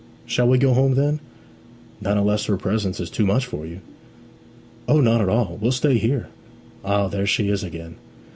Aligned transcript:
'Shall 0.25 0.47
we 0.47 0.57
go 0.57 0.73
home, 0.73 0.95
then?' 0.95 1.19
'Not 2.01 2.17
unless 2.17 2.45
her 2.45 2.57
presence 2.57 2.99
is 2.99 3.07
too 3.07 3.23
much 3.23 3.45
for 3.45 3.67
you?' 3.67 3.81
'O 4.87 4.99
not 4.99 5.21
at 5.21 5.29
all. 5.29 5.59
We'll 5.61 5.71
stay 5.71 5.99
here. 5.99 6.27
Ah, 6.83 7.07
there 7.07 7.27
she 7.27 7.49
is 7.49 7.63
again.' 7.63 7.97